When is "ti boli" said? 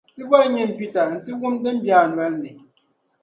0.15-0.47